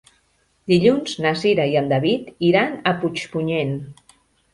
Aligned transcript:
Dilluns 0.71 1.11
na 1.25 1.33
Cira 1.41 1.67
i 1.73 1.77
en 1.81 1.91
David 1.91 2.31
iran 2.47 2.73
a 2.93 2.95
Puigpunyent. 3.05 3.75